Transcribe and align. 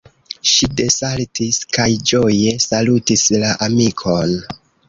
Ŝi 0.51 0.69
desaltis 0.79 1.59
kaj 1.77 1.87
ĝoje 2.13 2.57
salutis 2.67 3.29
la 3.45 3.55
amikon: 3.67 4.39